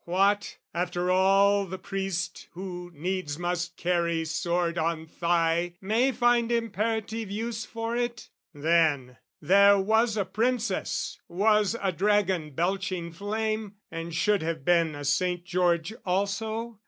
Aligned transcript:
What, 0.05 0.57
after 0.73 1.11
all 1.11 1.67
The 1.67 1.77
priest 1.77 2.47
who 2.53 2.91
needs 2.95 3.37
must 3.37 3.77
carry 3.77 4.25
sword 4.25 4.75
on 4.79 5.05
thigh 5.05 5.75
May 5.79 6.11
find 6.11 6.51
imperative 6.51 7.29
use 7.29 7.65
for 7.65 7.95
it? 7.95 8.31
Then, 8.51 9.17
there 9.43 9.77
was 9.77 10.17
A 10.17 10.25
princess, 10.25 11.19
was 11.27 11.75
a 11.79 11.91
dragon 11.91 12.49
belching 12.55 13.11
flame, 13.11 13.75
And 13.91 14.11
should 14.11 14.41
have 14.41 14.65
been 14.65 14.95
a 14.95 15.05
Saint 15.05 15.45
George 15.45 15.93
also? 16.03 16.79